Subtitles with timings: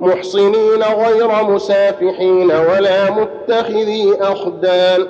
[0.00, 5.06] محصنين غير مسافحين ولا متخذي أخدان.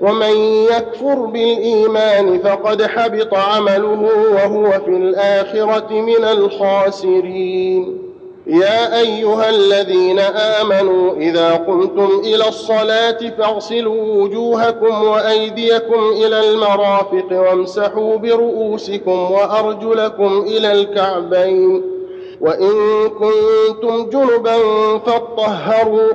[0.00, 7.98] ومن يكفر بالإيمان فقد حبط عمله وهو في الآخرة من الخاسرين.
[8.46, 19.30] يا أيها الذين آمنوا إذا قمتم إلى الصلاة فاغسلوا وجوهكم وأيديكم إلى المرافق وامسحوا برؤوسكم
[19.32, 21.97] وأرجلكم إلى الكعبين.
[22.40, 24.58] وإن كنتم جنبا
[25.06, 26.12] فاطهروا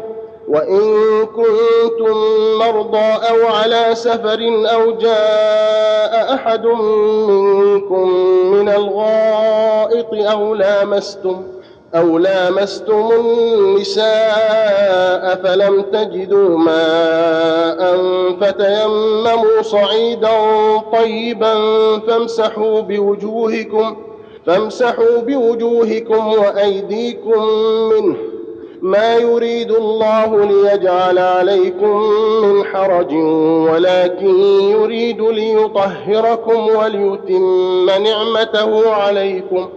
[0.47, 0.81] وإن
[1.25, 2.17] كنتم
[2.59, 4.39] مرضى أو على سفر
[4.73, 6.66] أو جاء أحد
[7.28, 8.09] منكم
[8.51, 11.41] من الغائط أو لامستم
[11.95, 14.03] أو لامستم النساء
[15.44, 17.97] فلم تجدوا ماء
[18.41, 20.38] فتيمموا صعيدا
[20.94, 21.53] طيبا
[22.07, 24.12] فامسحوا بوجوهكم ۖ
[24.45, 27.45] فامسحوا بوجوهكم وأيديكم
[27.89, 28.15] منه.
[28.81, 32.03] ما يريد الله ليجعل عليكم
[32.43, 33.13] من حرج
[33.71, 39.69] ولكن يريد ليطهركم وليتم نعمته عليكم.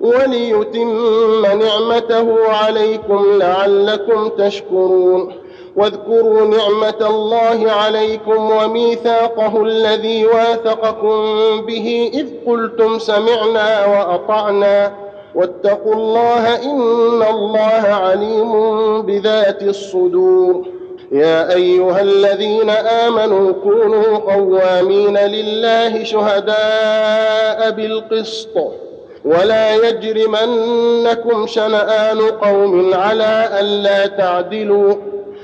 [0.00, 5.32] وليتم نعمته عليكم لعلكم تشكرون.
[5.76, 11.16] واذكروا نعمة الله عليكم وميثاقه الذي واثقكم
[11.66, 14.92] به إذ قلتم سمعنا وأطعنا.
[15.34, 18.52] واتقوا الله إن الله عليم
[19.02, 20.66] بذات الصدور.
[21.12, 28.58] يا أيها الذين آمنوا كونوا قوامين لله شهداء بالقسط.
[29.24, 34.94] ولا يجرمنكم شنآن قوم على ألا تعدلوا.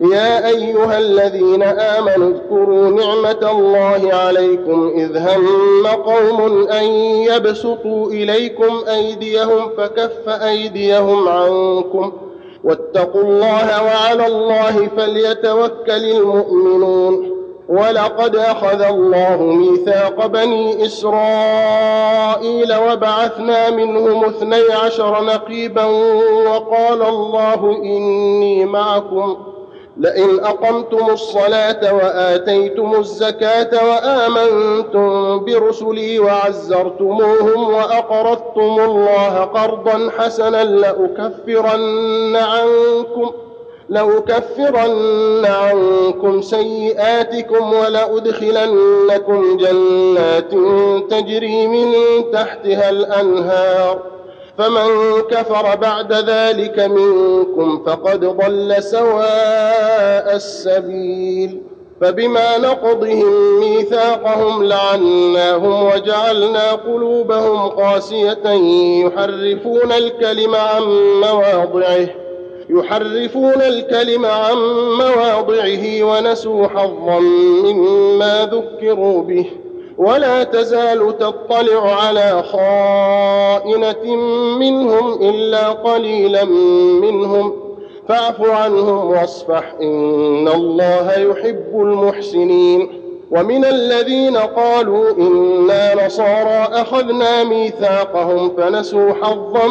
[0.00, 6.84] يا أيها الذين آمنوا اذكروا نعمة الله عليكم إذ هم قوم أن
[7.30, 12.12] يبسطوا إليكم أيديهم فكف أيديهم عنكم
[12.64, 17.36] واتقوا الله وعلى الله فليتوكل المؤمنون
[17.68, 25.84] ولقد أخذ الله ميثاق بني إسرائيل وبعثنا منهم اثني عشر نقيبا
[26.46, 29.36] وقال الله إني معكم
[29.98, 43.30] لئن أقمتم الصلاة وآتيتم الزكاة وآمنتم برسلي وعزرتموهم وأقرضتم الله قرضا حسنا لأكفرن عنكم
[43.88, 50.50] لأكفرن عنكم سيئاتكم ولأدخلنكم جنات
[51.10, 51.92] تجري من
[52.32, 54.15] تحتها الأنهار
[54.58, 61.62] فمن كفر بعد ذلك منكم فقد ضل سواء السبيل
[62.00, 68.48] فبما نقضهم ميثاقهم لعناهم وجعلنا قلوبهم قاسية
[69.04, 70.82] يحرفون الكلم عن
[71.20, 72.08] مواضعه
[72.70, 74.56] يحرفون الكلم عن
[74.98, 77.18] مواضعه ونسوا حظا
[77.64, 79.46] مما ذكروا به
[79.98, 84.16] ولا تزال تطلع على خائنة
[84.58, 86.44] منهم إلا قليلا
[87.02, 87.52] منهم.
[88.08, 93.02] فاعف عنهم واصفح إن الله يحب المحسنين.
[93.30, 99.66] ومن الذين قالوا إنا نصارى أخذنا ميثاقهم فنسوا حظا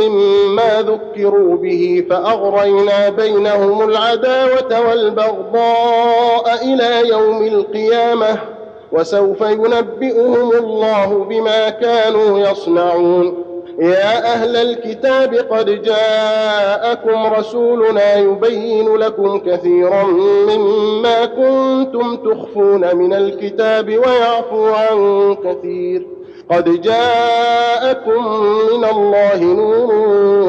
[0.00, 8.59] مما ذكروا به فأغرينا بينهم العداوة والبغضاء إلى يوم القيامة.
[8.92, 13.44] وسوف ينبئهم الله بما كانوا يصنعون.
[13.78, 20.02] يا أهل الكتاب قد جاءكم رسولنا يبين لكم كثيرا
[20.48, 26.06] مما كنتم تخفون من الكتاب ويعفو عن كثير.
[26.50, 28.36] قد جاءكم
[28.72, 29.92] من الله نور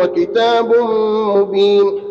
[0.03, 0.75] وكتاب
[1.35, 2.10] مبين.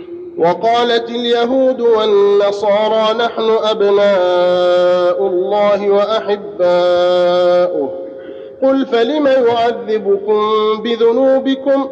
[0.41, 7.89] وقالت اليهود والنصارى نحن أبناء الله وأحباؤه.
[8.63, 10.41] قل فلم يعذبكم
[10.83, 11.89] بذنوبكم؟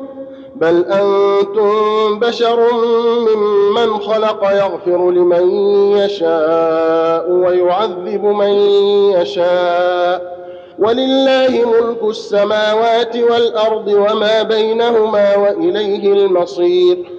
[0.56, 5.50] بل أنتم بشر ممن خلق يغفر لمن
[5.98, 8.50] يشاء ويعذب من
[9.20, 10.40] يشاء.
[10.80, 17.19] ولله ملك السماوات والأرض وما بينهما وإليه المصير.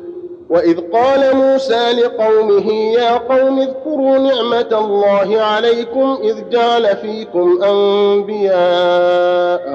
[0.51, 8.59] وإذ قال موسى لقومه يا قوم اذكروا نعمة الله عليكم إذ جعل فيكم أنبياء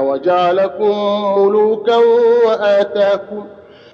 [0.04, 0.92] وجعلكم
[1.38, 1.96] ملوكا
[2.46, 3.44] وآتاكم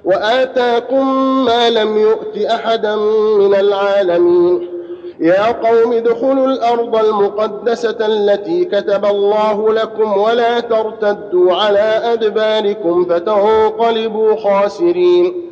[0.04, 2.96] وآتاكم ما لم يؤت أحدا
[3.38, 4.68] من العالمين.
[5.20, 15.51] يا قوم ادخلوا الأرض المقدسة التي كتب الله لكم ولا ترتدوا على أدباركم فتنقلبوا خاسرين.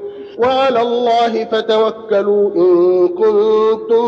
[0.41, 4.05] وعلى الله فتوكلوا إن كنتم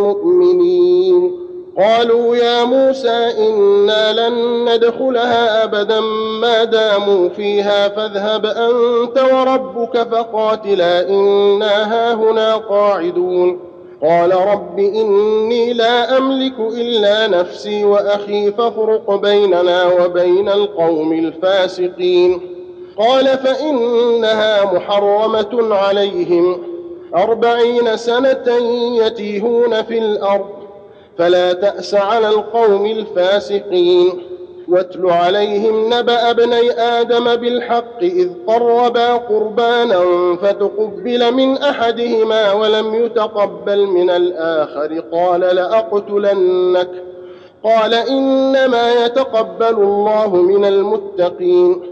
[0.00, 1.32] مؤمنين.
[1.78, 6.00] قالوا يا موسى إنا لن ندخلها أبدا
[6.40, 13.60] ما داموا فيها فاذهب أنت وربك فقاتلا إنا هاهنا قاعدون.
[14.02, 22.40] قال رب إني لا أملك إلا نفسي وأخي فافرق بيننا وبين القوم الفاسقين.
[22.98, 26.62] قال فإنها محرمة عليهم.
[27.16, 28.56] أربعين سنة
[28.96, 30.48] يتيهون في الأرض
[31.18, 34.22] فلا تأس على القوم الفاسقين.
[34.68, 40.04] واتل عليهم نبأ ابني آدم بالحق إذ قربا قربانا
[40.42, 45.02] فتقبل من أحدهما ولم يتقبل من الآخر.
[45.12, 46.90] قال لأقتلنك.
[47.64, 51.91] قال إنما يتقبل الله من المتقين.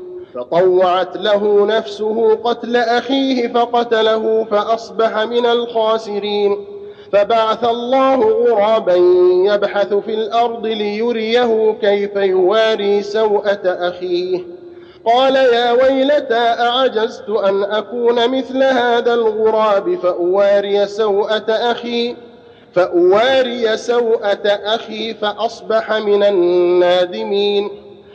[0.35, 6.65] فطوعت له نفسه قتل أخيه فقتله فأصبح من الخاسرين.
[7.13, 8.95] فبعث الله غرابا
[9.53, 14.39] يبحث في الأرض ليريه كيف يواري سوءة أخيه.
[15.05, 22.15] قال يا ويلتى أعجزت أن أكون مثل هذا الغراب فأواري سوءة أخي
[22.73, 27.69] فأواري سوءة أخي فأصبح من النادمين.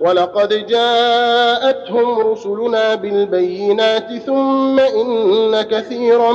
[0.00, 6.32] ولقد جاءتهم رسلنا بالبينات ثم إن كثيرا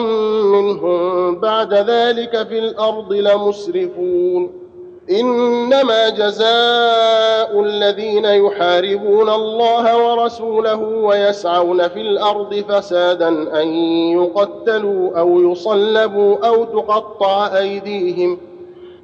[0.48, 4.66] منهم بعد ذلك في الأرض لمسرفون.
[5.12, 13.68] إنما جزاء الذين يحاربون الله ورسوله ويسعون في الأرض فسادا أن
[14.14, 18.38] يقتلوا أو يصلبوا أو تقطع أيديهم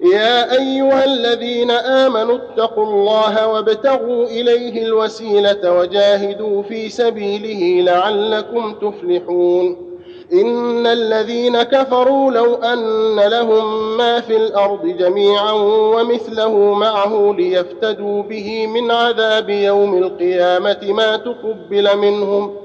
[0.00, 9.86] يا أيها الذين آمنوا اتقوا الله وابتغوا إليه الوسيلة وجاهدوا في سبيله لعلكم تفلحون.
[10.32, 15.52] إن الذين كفروا لو أن لهم ما في الأرض جميعا
[15.94, 22.56] ومثله معه ليفتدوا به من عذاب يوم القيامة ما تقبل منهم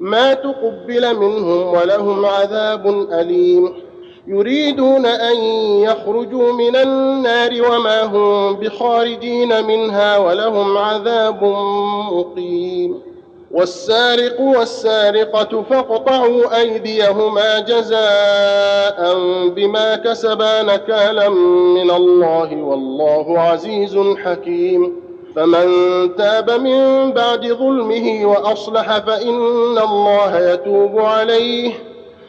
[0.00, 3.87] ما تقبل منهم ولهم عذاب أليم.
[4.28, 5.36] يريدون أن
[5.82, 11.44] يخرجوا من النار وما هم بخارجين منها ولهم عذاب
[12.12, 13.00] مقيم.
[13.50, 19.18] والسارق والسارقة فاقطعوا أيديهما جزاء
[19.48, 21.28] بما كسبا نكالا
[21.74, 24.92] من الله والله عزيز حكيم.
[25.36, 25.66] فمن
[26.16, 31.87] تاب من بعد ظلمه وأصلح فإن الله يتوب عليه.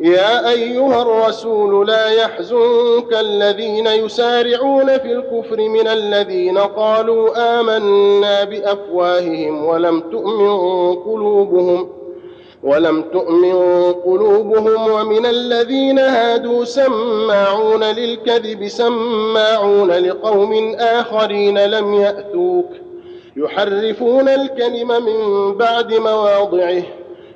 [0.00, 10.00] يا أيها الرسول لا يحزنك الذين يسارعون في الكفر من الذين قالوا آمنا بأفواههم ولم
[10.00, 11.88] تؤمن قلوبهم
[12.62, 13.52] ولم تؤمن
[13.92, 22.68] قلوبهم ومن الذين هادوا سماعون للكذب سماعون لقوم آخرين لم يأتوك
[23.36, 26.82] يحرفون الكلم من بعد مواضعه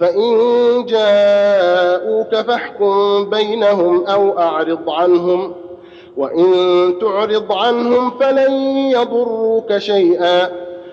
[0.00, 0.36] فإن
[0.86, 5.54] جاءوك فاحكم بينهم أو أعرض عنهم
[6.16, 6.44] وإن
[7.00, 8.52] تعرض عنهم فلن
[8.90, 10.48] يضروك شيئا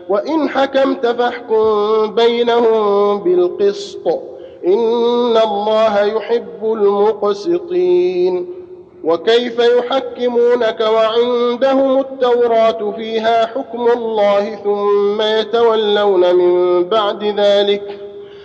[0.09, 1.65] وإن حكمت فاحكم
[2.15, 4.07] بينهم بالقسط
[4.67, 8.47] إن الله يحب المقسطين.
[9.03, 17.99] وكيف يحكمونك وعندهم التوراة فيها حكم الله ثم يتولون من بعد ذلك؟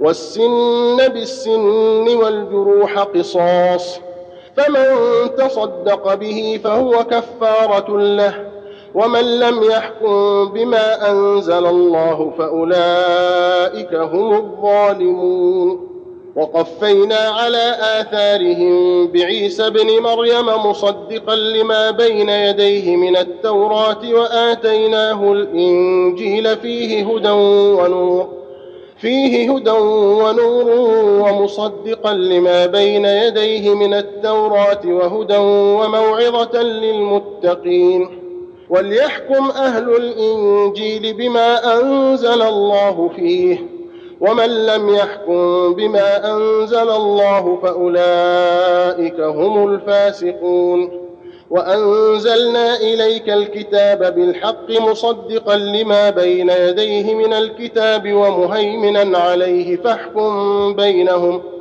[0.00, 4.00] والسن بالسن والجروح قصاص
[4.56, 4.86] فمن
[5.38, 8.34] تصدق به فهو كفارة له
[8.94, 15.88] ومن لم يحكم بما أنزل الله فأولئك هم الظالمون.
[16.36, 27.14] وقفينا على آثارهم بعيسى بن مريم مصدقا لما بين يديه من التوراة وآتيناه الإنجيل فيه
[27.14, 27.30] هدى
[27.80, 28.37] ونور.
[29.00, 30.70] فيه هدى ونور
[31.22, 38.08] ومصدقا لما بين يديه من التوراة وهدى وموعظة للمتقين.
[38.70, 43.66] وليحكم أهل الإنجيل بما أنزل الله فيه.
[44.20, 51.07] ومن لم يحكم بما أنزل الله فأولئك هم الفاسقون.
[51.50, 61.58] وأنزلنا إليك الكتاب بالحق مصدقا لما بين يديه من الكتاب ومهيمنا عليه فاحكم بينهم ۖ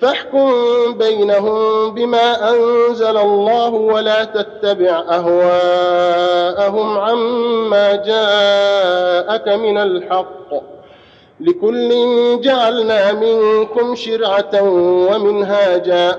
[0.00, 0.52] فاحكم
[0.92, 10.54] بينهم بما أنزل الله ولا تتبع أهواءهم عما جاءك من الحق
[11.40, 11.90] لكل
[12.40, 14.62] جعلنا منكم شرعة
[15.10, 16.18] ومنهاجا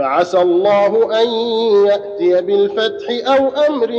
[0.00, 1.28] فعسى الله أن
[1.86, 3.90] يأتي بالفتح أو أمر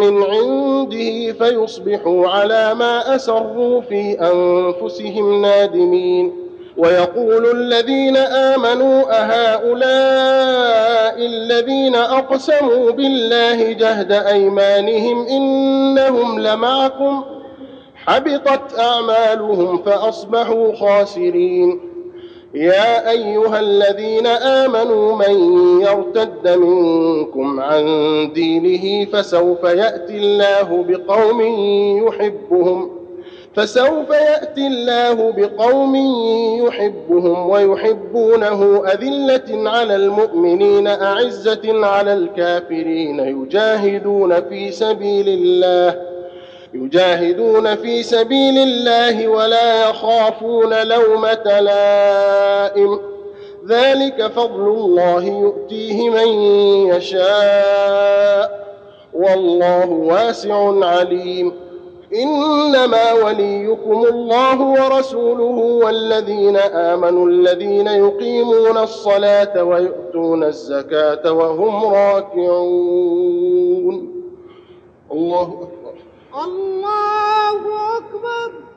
[0.00, 6.32] من عنده فيصبحوا على ما أسروا في أنفسهم نادمين.
[6.76, 9.66] ويقول الذين آمنوا أهؤلاء
[11.26, 17.24] الذين أقسموا بالله جهد أيمانهم إنهم لمعكم.
[17.94, 21.91] حبطت أعمالهم فأصبحوا خاسرين.
[22.54, 25.34] يا أيها الذين آمنوا من
[25.82, 27.84] يرتد منكم عن
[28.34, 31.40] دينه فسوف يأتي الله بقوم
[32.06, 32.90] يحبهم
[33.54, 35.96] فسوف يأتي الله بقوم
[36.66, 46.11] يحبهم ويحبونه أذلة على المؤمنين أعزة على الكافرين يجاهدون في سبيل الله.
[46.74, 53.00] يجاهدون في سبيل الله ولا يخافون لومة لائم.
[53.68, 56.28] ذلك فضل الله يؤتيه من
[56.96, 58.62] يشاء.
[59.14, 61.52] والله واسع عليم.
[62.14, 73.12] إنما وليكم الله ورسوله والذين آمنوا الذين يقيمون الصلاة ويؤتون الزكاة وهم راكعون.
[75.12, 75.71] الله أكبر.
[76.34, 78.71] الله أكبر.